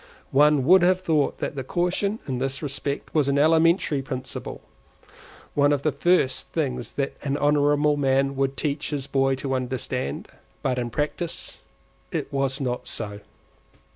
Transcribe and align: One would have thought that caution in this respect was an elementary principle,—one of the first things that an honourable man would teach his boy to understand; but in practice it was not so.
One 0.31 0.65
would 0.65 0.81
have 0.81 1.01
thought 1.01 1.37
that 1.37 1.67
caution 1.67 2.17
in 2.27 2.39
this 2.39 2.63
respect 2.63 3.13
was 3.13 3.27
an 3.27 3.37
elementary 3.37 4.01
principle,—one 4.01 5.71
of 5.71 5.83
the 5.83 5.91
first 5.91 6.47
things 6.47 6.93
that 6.93 7.13
an 7.21 7.37
honourable 7.37 7.97
man 7.97 8.35
would 8.35 8.57
teach 8.57 8.89
his 8.89 9.05
boy 9.05 9.35
to 9.35 9.53
understand; 9.53 10.27
but 10.63 10.79
in 10.79 10.89
practice 10.89 11.57
it 12.11 12.33
was 12.33 12.59
not 12.59 12.87
so. 12.87 13.19